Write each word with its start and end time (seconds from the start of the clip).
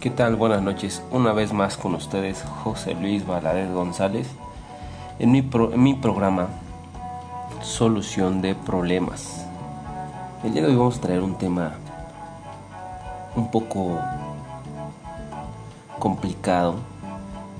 ¿Qué 0.00 0.10
tal? 0.10 0.36
Buenas 0.36 0.62
noches. 0.62 1.02
Una 1.10 1.32
vez 1.32 1.52
más 1.52 1.76
con 1.76 1.96
ustedes, 1.96 2.44
José 2.62 2.94
Luis 2.94 3.26
Valadez 3.26 3.68
González, 3.72 4.28
en 5.18 5.32
mi, 5.32 5.38
en 5.40 5.82
mi 5.82 5.94
programa 5.94 6.46
Solución 7.62 8.40
de 8.40 8.54
Problemas. 8.54 9.44
El 10.44 10.52
día 10.52 10.62
de 10.62 10.68
hoy 10.68 10.76
vamos 10.76 10.98
a 10.98 11.00
traer 11.00 11.20
un 11.20 11.34
tema 11.34 11.72
un 13.34 13.50
poco 13.50 13.98
complicado, 15.98 16.76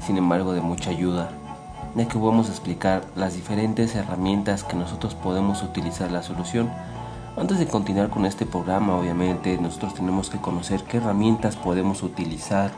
sin 0.07 0.17
embargo 0.17 0.53
de 0.53 0.61
mucha 0.61 0.91
ayuda, 0.91 1.31
ya 1.97 2.07
que 2.07 2.19
vamos 2.19 2.47
a 2.47 2.53
explicar 2.53 3.03
las 3.17 3.35
diferentes 3.35 3.97
herramientas 3.97 4.63
que 4.63 4.77
nosotros 4.77 5.17
podemos 5.17 5.65
utilizar 5.65 6.13
la 6.13 6.23
solución 6.23 6.71
antes 7.41 7.59
de 7.59 7.69
continuar 7.69 8.11
con 8.11 8.27
este 8.27 8.47
programa, 8.47 8.97
obviamente 8.97 9.59
nosotros 9.59 9.95
tenemos 9.95 10.29
que 10.29 10.39
conocer 10.39 10.83
qué 10.83 10.97
herramientas 10.97 11.57
podemos 11.57 12.03
utilizar 12.03 12.73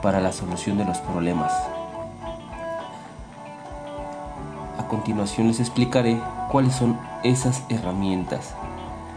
para 0.00 0.20
la 0.20 0.32
solución 0.32 0.78
de 0.78 0.86
los 0.86 0.98
problemas. 0.98 1.52
A 4.78 4.88
continuación 4.88 5.48
les 5.48 5.60
explicaré 5.60 6.18
cuáles 6.50 6.74
son 6.74 6.98
esas 7.22 7.62
herramientas. 7.68 8.54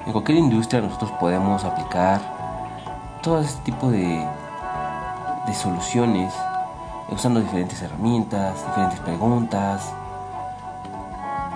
En 0.05 0.11
cualquier 0.11 0.37
industria 0.37 0.81
nosotros 0.81 1.11
podemos 1.11 1.63
aplicar 1.63 2.19
todo 3.21 3.39
este 3.39 3.61
tipo 3.63 3.89
de, 3.89 4.27
de 5.47 5.53
soluciones 5.53 6.33
usando 7.09 7.39
diferentes 7.39 7.81
herramientas, 7.81 8.55
diferentes 8.67 8.99
preguntas, 8.99 9.93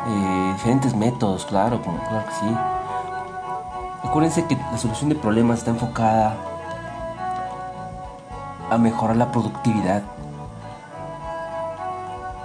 eh, 0.07 0.52
diferentes 0.54 0.96
métodos, 0.96 1.46
claro, 1.46 1.82
como 1.82 1.98
claro 1.98 2.26
que 2.26 2.34
sí. 2.34 2.77
Acuérdense 4.07 4.45
que 4.45 4.55
la 4.55 4.77
solución 4.77 5.09
de 5.09 5.16
problemas 5.16 5.59
está 5.59 5.71
enfocada 5.71 6.37
a 8.71 8.77
mejorar 8.77 9.18
la 9.18 9.34
productividad. 9.34 10.01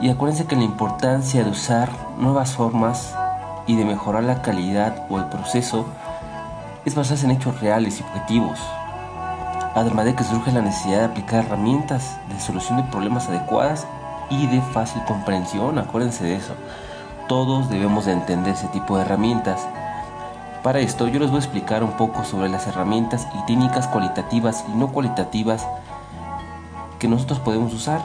Y 0.00 0.10
acuérdense 0.10 0.46
que 0.46 0.56
la 0.56 0.64
importancia 0.64 1.44
de 1.44 1.50
usar 1.50 1.88
nuevas 2.18 2.54
formas 2.54 3.14
y 3.68 3.76
de 3.76 3.84
mejorar 3.84 4.24
la 4.24 4.42
calidad 4.42 5.06
o 5.08 5.18
el 5.18 5.26
proceso 5.26 5.86
es 6.84 6.96
basarse 6.96 7.26
en 7.26 7.30
hechos 7.30 7.60
reales 7.60 8.00
y 8.00 8.02
objetivos. 8.02 8.58
Además 9.76 10.06
de 10.06 10.16
que 10.16 10.24
surge 10.24 10.50
la 10.50 10.62
necesidad 10.62 10.98
de 10.98 11.04
aplicar 11.04 11.44
herramientas 11.44 12.16
de 12.28 12.40
solución 12.40 12.78
de 12.78 12.90
problemas 12.90 13.28
adecuadas 13.28 13.86
y 14.30 14.48
de 14.48 14.60
fácil 14.60 15.00
comprensión, 15.04 15.78
acuérdense 15.78 16.24
de 16.24 16.34
eso. 16.34 16.54
Todos 17.28 17.70
debemos 17.70 18.06
de 18.06 18.12
entender 18.12 18.54
ese 18.54 18.66
tipo 18.68 18.96
de 18.96 19.02
herramientas 19.02 19.64
para 20.62 20.78
esto 20.78 21.08
yo 21.08 21.18
les 21.18 21.30
voy 21.30 21.38
a 21.38 21.42
explicar 21.42 21.82
un 21.82 21.92
poco 21.92 22.24
sobre 22.24 22.48
las 22.48 22.66
herramientas 22.66 23.26
y 23.34 23.46
técnicas 23.46 23.88
cualitativas 23.88 24.64
y 24.68 24.76
no 24.76 24.92
cualitativas 24.92 25.66
que 26.98 27.08
nosotros 27.08 27.40
podemos 27.40 27.74
usar. 27.74 28.00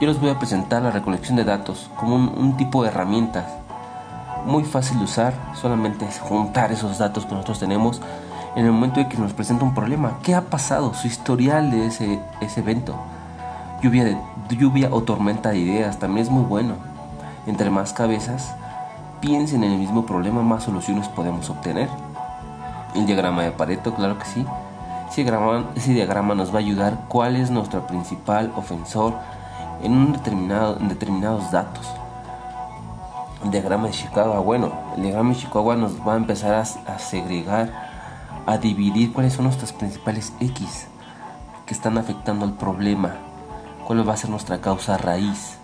Yo 0.00 0.06
les 0.06 0.18
voy 0.18 0.30
a 0.30 0.38
presentar 0.38 0.80
la 0.80 0.90
recolección 0.90 1.36
de 1.36 1.44
datos 1.44 1.90
como 1.96 2.14
un, 2.14 2.56
tipo 2.56 2.82
de 2.82 2.88
herramientas 2.88 3.44
muy 4.46 4.64
fácil 4.64 4.98
de 4.98 5.04
usar, 5.04 5.34
solamente 5.54 6.06
es 6.06 6.20
juntar 6.20 6.72
esos 6.72 6.98
datos 6.98 7.26
que 7.26 7.32
nosotros 7.32 7.58
tenemos 7.58 8.00
en 8.56 8.64
el 8.64 8.72
momento 8.72 9.00
de 9.00 9.08
que 9.08 9.18
nos 9.18 9.34
presenta 9.34 9.64
un 9.64 9.74
problema. 9.74 10.18
¿Qué 10.22 10.34
ha 10.34 10.42
pasado? 10.42 10.94
Su 10.94 11.06
historial 11.06 11.70
de 11.70 11.86
ese, 11.86 12.20
evento. 12.56 12.94
Lluvia, 13.82 14.18
lluvia 14.48 14.88
o 14.90 15.02
tormenta 15.02 15.50
de 15.50 15.58
ideas 15.58 15.98
también 15.98 16.26
es 16.26 16.32
muy 16.32 16.44
bueno. 16.44 16.74
Entre 17.46 17.68
más 17.70 17.92
cabezas, 17.92 18.54
piensen 19.20 19.64
en 19.64 19.72
el 19.72 19.78
mismo 19.78 20.06
problema, 20.06 20.42
más 20.42 20.64
soluciones 20.64 21.08
podemos 21.08 21.50
obtener. 21.50 21.88
El 22.94 23.06
diagrama 23.06 23.42
de 23.42 23.52
Pareto, 23.52 23.94
claro 23.94 24.18
que 24.18 24.24
sí. 24.24 24.44
Ese 25.10 25.22
diagrama, 25.22 25.70
ese 25.74 25.92
diagrama 25.92 26.34
nos 26.34 26.50
va 26.52 26.56
a 26.56 26.60
ayudar 26.60 27.04
cuál 27.08 27.36
es 27.36 27.50
nuestro 27.50 27.86
principal 27.86 28.52
ofensor 28.56 29.14
en, 29.82 29.92
un 29.92 30.12
determinado, 30.12 30.78
en 30.78 30.88
determinados 30.88 31.50
datos. 31.50 31.86
El 33.44 33.50
diagrama 33.50 33.86
de 33.86 33.92
Chicago, 33.92 34.42
bueno, 34.42 34.72
el 34.96 35.02
diagrama 35.02 35.30
de 35.30 35.36
Chicago 35.36 35.74
nos 35.76 36.06
va 36.06 36.14
a 36.14 36.16
empezar 36.16 36.54
a 36.54 36.98
segregar, 36.98 37.88
a 38.46 38.58
dividir 38.58 39.12
cuáles 39.12 39.34
son 39.34 39.44
nuestras 39.44 39.72
principales 39.72 40.32
X 40.40 40.88
que 41.68 41.74
están 41.74 41.98
afectando 41.98 42.46
al 42.46 42.54
problema, 42.54 43.16
cuál 43.86 44.08
va 44.08 44.14
a 44.14 44.16
ser 44.16 44.30
nuestra 44.30 44.60
causa 44.60 44.96
raíz. 44.96 45.57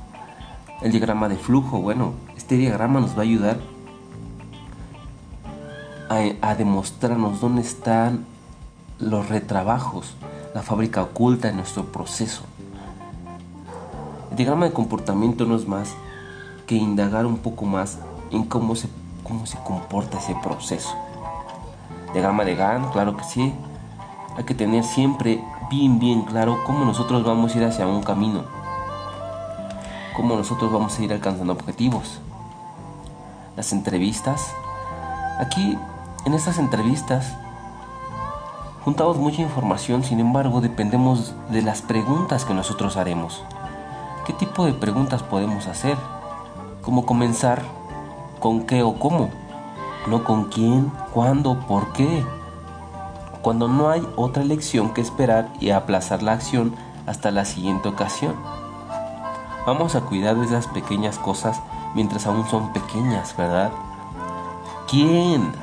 El 0.85 0.93
diagrama 0.93 1.31
de 1.31 1.37
flujo, 1.37 1.81
bueno, 1.81 2.13
este 2.37 2.59
diagrama 2.59 3.01
nos 3.01 3.13
va 3.17 3.21
a 3.21 3.23
ayudar 3.23 3.57
a, 6.43 6.55
demostrarnos 6.57 7.41
dónde 7.41 7.63
están 7.63 8.27
los 8.99 9.31
retrabajos, 9.31 10.15
la 10.55 10.61
fábrica 10.61 11.03
oculta 11.03 11.49
en 11.49 11.57
nuestro 11.57 11.87
proceso. 11.87 12.43
El 14.31 14.37
diagrama 14.37 14.67
de 14.67 14.73
comportamiento 14.75 15.47
no 15.47 15.57
es 15.57 15.67
más 15.67 15.95
que 16.67 16.75
indagar 16.75 17.25
un 17.25 17.39
poco 17.39 17.65
más 17.65 17.99
en 18.31 18.45
cómo 18.45 18.77
se, 18.77 18.91
cómo 19.23 19.47
se 19.47 19.57
comporta 19.61 20.19
ese 20.19 20.37
proceso. 20.43 20.95
Diagrama 22.13 22.45
de 22.45 22.57
Gantt, 22.57 22.93
claro 22.93 23.17
que 23.17 23.25
sí. 23.25 23.55
Hay 24.37 24.45
que 24.45 24.55
tener 24.55 24.85
siempre 24.85 25.43
bien, 25.71 25.99
bien 25.99 26.27
claro 26.27 26.59
cómo 26.67 26.85
nosotros 26.85 27.25
vamos 27.25 27.55
a 27.55 27.59
ir 27.59 27.65
hacia 27.65 27.87
un 27.87 28.03
camino. 28.03 28.64
Cómo 30.17 30.37
nosotros 30.37 30.73
vamos 30.73 30.99
a 30.99 31.03
ir 31.03 31.13
alcanzando 31.13 31.53
objetivos 31.53 32.21
las 33.57 33.73
entrevistas. 33.73 34.55
Aquí, 35.39 35.79
en 36.25 36.35
estas 36.35 36.59
entrevistas, 36.59 37.37
juntamos 38.85 39.17
mucha 39.17 39.43
información, 39.43 40.05
sin 40.05 40.21
embargo, 40.21 40.61
dependemos 40.61 41.35
de 41.51 41.63
las 41.63 41.83
preguntas 41.83 42.45
que 42.45 42.55
nosotros 42.55 42.97
haremos. 42.97 43.43
¿Qué 44.27 44.33
tipo 44.33 44.65
de 44.65 44.73
preguntas 44.73 45.23
podemos 45.23 45.67
hacer? 45.67 45.97
¿Cómo 46.83 47.05
comenzar? 47.05 47.63
¿Con 48.41 48.67
qué 48.67 48.83
o 48.83 48.99
cómo? 48.99 49.31
No 50.07 50.25
con 50.25 50.45
quién, 50.45 50.91
cuándo, 51.13 51.61
por 51.67 51.93
qué. 51.93 52.25
Cuando 53.43 53.69
no 53.69 53.91
hay 53.91 54.07
otra 54.17 54.43
elección 54.43 54.95
que 54.95 55.01
esperar 55.01 55.53
y 55.61 55.71
aplazar 55.71 56.23
la 56.23 56.33
acción 56.33 56.75
hasta 57.07 57.31
la 57.31 57.45
siguiente 57.45 57.89
ocasión. 57.89 58.35
Vamos 59.67 59.95
a 59.95 60.03
cuidar 60.03 60.37
de 60.37 60.45
esas 60.45 60.67
pequeñas 60.67 61.19
cosas 61.19 61.63
mientras 61.95 62.27
aún 62.27 62.47
son 62.49 62.73
pequeñas, 62.75 63.35
¿verdad? 63.37 63.73
¿Quién? 64.89 65.55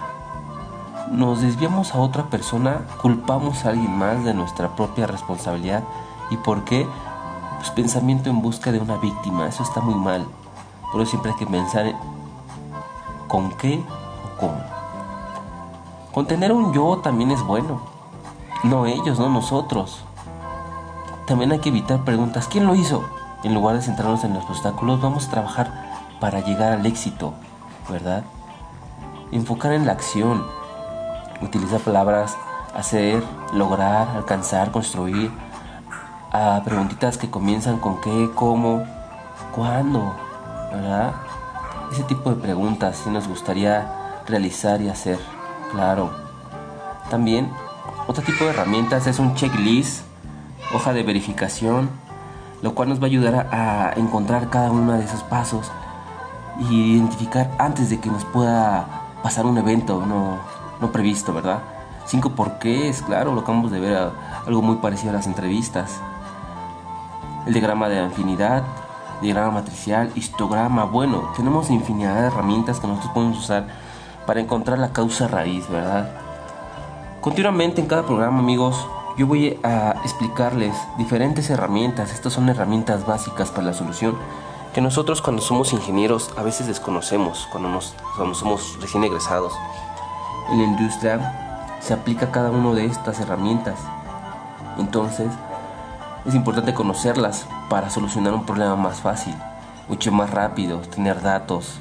Nos 1.11 1.41
desviamos 1.41 1.93
a 1.93 1.99
otra 1.99 2.23
persona, 2.23 2.87
culpamos 3.01 3.63
a 3.63 3.69
alguien 3.69 3.95
más 3.95 4.23
de 4.23 4.33
nuestra 4.33 4.75
propia 4.75 5.05
responsabilidad. 5.05 5.83
¿Y 6.31 6.37
por 6.37 6.63
qué? 6.63 6.87
Pues 7.57 7.69
pensamiento 7.69 8.31
en 8.31 8.41
busca 8.41 8.71
de 8.71 8.79
una 8.79 8.97
víctima, 8.97 9.47
eso 9.47 9.61
está 9.61 9.81
muy 9.81 9.95
mal. 9.95 10.25
Pero 10.91 11.05
siempre 11.05 11.31
hay 11.31 11.37
que 11.37 11.45
pensar 11.45 11.85
en 11.85 11.95
con 13.27 13.51
qué 13.51 13.83
o 14.25 14.39
cómo. 14.39 14.57
Con 16.11 16.25
tener 16.25 16.51
un 16.51 16.73
yo 16.73 16.97
también 17.03 17.29
es 17.29 17.43
bueno. 17.43 17.81
No 18.63 18.87
ellos, 18.87 19.19
no 19.19 19.29
nosotros. 19.29 20.03
También 21.27 21.51
hay 21.51 21.59
que 21.59 21.69
evitar 21.69 22.03
preguntas, 22.03 22.47
¿quién 22.47 22.65
lo 22.65 22.73
hizo? 22.73 23.03
En 23.43 23.53
lugar 23.53 23.75
de 23.75 23.81
centrarnos 23.81 24.23
en 24.23 24.33
los 24.33 24.45
obstáculos, 24.45 25.01
vamos 25.01 25.27
a 25.27 25.31
trabajar 25.31 25.71
para 26.19 26.41
llegar 26.41 26.73
al 26.73 26.85
éxito, 26.85 27.33
¿verdad? 27.89 28.23
Enfocar 29.31 29.73
en 29.73 29.85
la 29.85 29.93
acción, 29.93 30.45
utilizar 31.41 31.79
palabras 31.79 32.35
hacer, 32.75 33.23
lograr, 33.53 34.09
alcanzar, 34.15 34.71
construir, 34.71 35.31
a 36.31 36.61
preguntitas 36.63 37.17
que 37.17 37.29
comienzan 37.29 37.77
con 37.77 37.99
qué, 37.99 38.29
cómo, 38.35 38.83
cuándo, 39.53 40.15
¿verdad? 40.71 41.13
Ese 41.91 42.03
tipo 42.03 42.29
de 42.29 42.41
preguntas 42.41 43.01
sí 43.03 43.09
nos 43.09 43.27
gustaría 43.27 44.21
realizar 44.27 44.81
y 44.81 44.89
hacer, 44.89 45.19
claro. 45.71 46.11
También, 47.09 47.51
otro 48.07 48.23
tipo 48.23 48.45
de 48.45 48.51
herramientas 48.51 49.07
es 49.07 49.19
un 49.19 49.35
checklist, 49.35 50.03
hoja 50.73 50.93
de 50.93 51.03
verificación, 51.03 51.89
lo 52.61 52.73
cual 52.75 52.89
nos 52.89 52.99
va 52.99 53.03
a 53.03 53.07
ayudar 53.07 53.47
a, 53.51 53.93
encontrar 53.95 54.49
cada 54.49 54.71
uno 54.71 54.93
de 54.93 55.03
esos 55.03 55.23
pasos 55.23 55.71
y 56.69 56.95
identificar 56.95 57.51
antes 57.57 57.89
de 57.89 57.99
que 57.99 58.09
nos 58.09 58.25
pueda 58.25 58.87
pasar 59.23 59.45
un 59.45 59.57
evento 59.57 60.05
no, 60.05 60.37
no 60.79 60.91
previsto, 60.91 61.33
¿verdad? 61.33 61.59
Cinco 62.05 62.31
por 62.31 62.59
qué 62.59 62.89
es, 62.89 63.01
claro, 63.01 63.33
lo 63.33 63.41
acabamos 63.41 63.71
de 63.71 63.79
ver, 63.79 64.11
algo 64.45 64.61
muy 64.61 64.77
parecido 64.77 65.11
a 65.11 65.13
las 65.13 65.27
entrevistas. 65.27 65.99
El 67.45 67.53
diagrama 67.53 67.89
de 67.89 67.99
afinidad, 67.99 68.63
diagrama 69.21 69.51
matricial, 69.51 70.11
histograma, 70.15 70.83
bueno, 70.83 71.31
tenemos 71.35 71.69
infinidad 71.69 72.15
de 72.15 72.27
herramientas 72.27 72.79
que 72.79 72.87
nosotros 72.87 73.13
podemos 73.13 73.37
usar 73.37 73.67
para 74.25 74.39
encontrar 74.39 74.79
la 74.79 74.91
causa 74.91 75.27
raíz, 75.27 75.67
¿verdad? 75.69 76.11
Continuamente 77.21 77.81
en 77.81 77.87
cada 77.87 78.03
programa, 78.03 78.39
amigos, 78.39 78.87
yo 79.17 79.27
voy 79.27 79.59
a 79.63 79.95
explicarles 80.03 80.75
diferentes 80.97 81.49
herramientas. 81.49 82.13
Estas 82.13 82.33
son 82.33 82.49
herramientas 82.49 83.05
básicas 83.05 83.49
para 83.49 83.67
la 83.67 83.73
solución 83.73 84.15
que 84.73 84.81
nosotros 84.81 85.21
cuando 85.21 85.41
somos 85.41 85.73
ingenieros 85.73 86.31
a 86.37 86.43
veces 86.43 86.67
desconocemos, 86.67 87.47
cuando, 87.51 87.69
nos, 87.69 87.93
somos 88.33 88.77
recién 88.79 89.03
egresados. 89.03 89.53
En 90.49 90.59
la 90.59 90.63
industria 90.63 91.77
se 91.81 91.93
aplica 91.93 92.31
cada 92.31 92.51
una 92.51 92.73
de 92.73 92.85
estas 92.85 93.19
herramientas. 93.19 93.79
Entonces, 94.77 95.27
es 96.25 96.33
importante 96.33 96.73
conocerlas 96.73 97.47
para 97.69 97.89
solucionar 97.89 98.33
un 98.33 98.45
problema 98.45 98.75
más 98.75 99.01
fácil, 99.01 99.35
mucho 99.89 100.11
más 100.11 100.29
rápido, 100.29 100.79
tener 100.79 101.21
datos, 101.21 101.79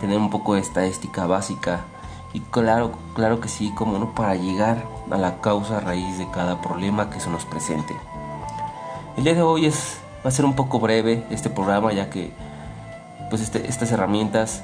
tener 0.00 0.16
un 0.16 0.30
poco 0.30 0.54
de 0.54 0.60
estadística 0.60 1.26
básica 1.26 1.80
y 2.38 2.40
claro, 2.52 2.92
claro 3.14 3.40
que 3.40 3.48
sí, 3.48 3.72
como 3.74 3.98
no, 3.98 4.14
para 4.14 4.36
llegar 4.36 4.84
a 5.10 5.18
la 5.18 5.40
causa 5.40 5.80
raíz 5.80 6.18
de 6.18 6.30
cada 6.30 6.60
problema 6.60 7.10
que 7.10 7.18
se 7.18 7.28
nos 7.30 7.44
presente. 7.44 7.96
El 9.16 9.24
día 9.24 9.34
de 9.34 9.42
hoy 9.42 9.66
es, 9.66 9.98
va 10.24 10.28
a 10.28 10.30
ser 10.30 10.44
un 10.44 10.54
poco 10.54 10.78
breve 10.78 11.24
este 11.30 11.50
programa 11.50 11.92
ya 11.92 12.10
que 12.10 12.30
pues 13.28 13.42
este, 13.42 13.66
estas 13.66 13.90
herramientas 13.90 14.62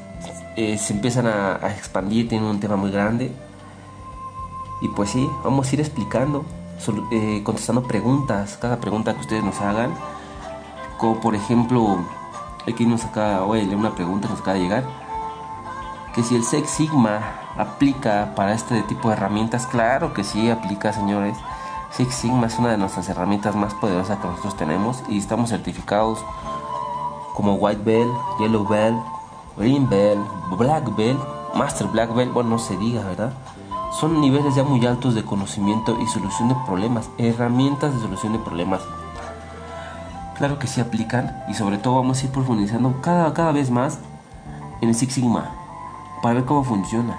eh, 0.55 0.79
se 0.79 0.93
empiezan 0.93 1.27
a, 1.27 1.59
expandir, 1.77 2.29
tienen 2.29 2.47
un 2.47 2.61
tema 2.61 2.77
muy 2.77 2.93
grande 2.93 3.33
y 4.81 4.89
pues 4.89 5.11
sí, 5.11 5.29
vamos 5.43 5.69
a 5.69 5.75
ir 5.75 5.81
explicando, 5.81 6.45
eh, 7.11 7.41
contestando 7.43 7.83
preguntas, 7.83 8.57
cada 8.57 8.79
pregunta 8.79 9.15
que 9.15 9.21
ustedes 9.21 9.43
nos 9.43 9.61
hagan. 9.61 9.93
Como 10.99 11.21
por 11.21 11.35
ejemplo, 11.35 12.05
aquí 12.69 12.87
nos 12.87 13.05
acaba, 13.05 13.45
oye, 13.45 13.75
una 13.75 13.97
pregunta 13.97 14.29
que 14.29 14.35
nos 14.35 14.43
acaba 14.43 14.59
de 14.59 14.63
llegar. 14.63 15.04
Que 16.15 16.23
si 16.23 16.37
el 16.37 16.45
Sex 16.45 16.71
Sigma 16.71 17.21
aplica 17.57 18.35
para 18.37 18.53
este 18.53 18.83
tipo 18.83 19.09
de 19.09 19.17
herramientas, 19.17 19.67
claro 19.67 20.15
que 20.15 20.25
sí 20.25 20.51
aplica, 20.51 20.93
señores. 20.93 21.37
Six 21.91 22.15
Sigma 22.15 22.47
es 22.47 22.59
una 22.59 22.71
de 22.71 22.79
nuestras 22.79 23.09
herramientas 23.09 23.55
más 23.55 23.75
poderosas 23.75 24.19
que 24.19 24.27
nosotros 24.27 24.57
tenemos 24.57 25.03
y 25.09 25.19
estamos 25.19 25.51
certificados 25.51 26.25
como 27.35 27.55
White 27.55 27.83
Belt, 27.85 28.13
Yellow 28.41 28.67
Belt, 28.67 28.99
Green 29.57 29.89
Belt, 29.89 30.21
Black 30.57 30.97
Belt, 30.97 31.21
Master 31.55 31.87
Black 31.89 32.13
Belt, 32.15 32.33
bueno, 32.33 32.51
no 32.51 32.59
se 32.59 32.77
diga, 32.77 33.03
¿verdad? 33.05 33.33
son 33.95 34.21
niveles 34.21 34.57
ya 34.57 34.65
muy 34.65 34.85
altos 34.87 35.15
de 35.15 35.25
conocimiento 35.25 35.97
y 36.01 36.07
solución 36.09 36.49
de 36.49 36.57
problemas, 36.67 37.11
herramientas 37.17 37.95
de 37.95 38.01
solución 38.01 38.33
de 38.33 38.41
problemas. 38.41 38.81
Claro 40.37 40.59
que 40.59 40.67
sí 40.67 40.81
aplican 40.81 41.45
y 41.49 41.55
sobre 41.55 41.79
todo 41.79 41.95
vamos 41.95 42.21
a 42.21 42.25
ir 42.25 42.33
profundizando 42.33 43.01
cada, 43.01 43.33
cada 43.35 43.53
vez 43.53 43.71
más 43.71 44.01
en 44.81 44.89
el 44.89 44.97
Six 44.97 45.15
Sigma 45.15 45.64
para 46.25 46.37
ver 46.37 46.47
cómo 46.47 46.65
funciona, 46.65 47.19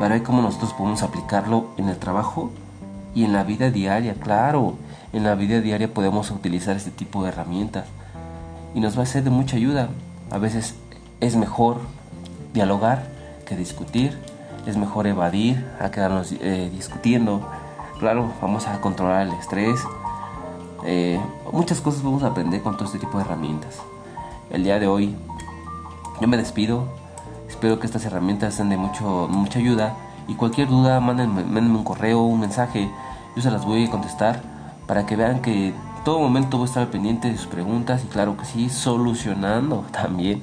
para 0.00 0.16
ver 0.16 0.24
cómo 0.24 0.42
nosotros 0.42 0.72
podemos 0.72 1.04
aplicarlo 1.04 1.66
en 1.76 1.88
el 1.88 1.96
trabajo 2.00 2.50
y 3.14 3.22
en 3.22 3.32
la 3.32 3.44
vida 3.44 3.70
diaria. 3.70 4.14
Claro, 4.14 4.74
en 5.12 5.22
la 5.22 5.36
vida 5.36 5.60
diaria 5.60 5.94
podemos 5.94 6.32
utilizar 6.32 6.74
este 6.74 6.90
tipo 6.90 7.22
de 7.22 7.28
herramientas 7.28 7.84
y 8.74 8.80
nos 8.80 8.98
va 8.98 9.04
a 9.04 9.06
ser 9.06 9.22
de 9.22 9.30
mucha 9.30 9.54
ayuda. 9.54 9.90
A 10.32 10.38
veces 10.38 10.74
es 11.20 11.36
mejor 11.36 11.76
dialogar 12.52 13.06
que 13.46 13.54
discutir 13.54 14.18
es 14.66 14.76
mejor 14.76 15.06
evadir 15.06 15.64
a 15.80 15.92
quedarnos 15.92 16.32
eh, 16.32 16.70
discutiendo. 16.74 17.48
Claro, 18.00 18.32
vamos 18.42 18.66
a 18.66 18.80
controlar 18.80 19.28
el 19.28 19.32
estrés. 19.34 19.78
Eh, 20.84 21.20
muchas 21.52 21.80
cosas 21.80 22.02
vamos 22.02 22.24
a 22.24 22.26
aprender 22.26 22.62
con 22.62 22.74
todo 22.74 22.86
este 22.86 22.98
tipo 22.98 23.16
de 23.16 23.26
herramientas. 23.26 23.78
El 24.50 24.64
día 24.64 24.80
de 24.80 24.88
hoy 24.88 25.14
yo 26.20 26.26
me 26.26 26.36
despido. 26.36 26.99
Espero 27.50 27.80
que 27.80 27.86
estas 27.86 28.04
herramientas 28.04 28.54
sean 28.54 28.70
de 28.70 28.76
mucho, 28.76 29.26
mucha 29.28 29.58
ayuda. 29.58 29.96
Y 30.28 30.34
cualquier 30.34 30.68
duda, 30.68 31.00
mándenme, 31.00 31.42
mándenme 31.42 31.78
un 31.78 31.84
correo, 31.84 32.22
un 32.22 32.40
mensaje. 32.40 32.88
Yo 33.34 33.42
se 33.42 33.50
las 33.50 33.66
voy 33.66 33.84
a 33.84 33.90
contestar 33.90 34.40
para 34.86 35.04
que 35.04 35.16
vean 35.16 35.42
que 35.42 35.74
todo 36.04 36.20
momento 36.20 36.58
voy 36.58 36.66
a 36.66 36.68
estar 36.68 36.86
pendiente 36.88 37.28
de 37.28 37.36
sus 37.36 37.48
preguntas 37.48 38.04
y 38.04 38.06
claro 38.06 38.36
que 38.36 38.44
sí, 38.44 38.70
solucionando 38.70 39.84
también 39.90 40.42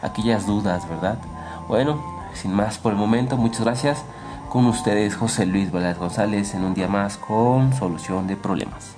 aquellas 0.00 0.46
dudas, 0.46 0.88
¿verdad? 0.88 1.18
Bueno, 1.66 2.00
sin 2.34 2.54
más 2.54 2.78
por 2.78 2.92
el 2.92 2.98
momento, 2.98 3.36
muchas 3.36 3.62
gracias. 3.62 4.04
Con 4.48 4.64
ustedes 4.66 5.16
José 5.16 5.44
Luis 5.44 5.72
Valer 5.72 5.96
González 5.96 6.54
en 6.54 6.64
un 6.64 6.72
día 6.72 6.86
más 6.86 7.18
con 7.18 7.74
solución 7.74 8.28
de 8.28 8.36
problemas. 8.36 8.94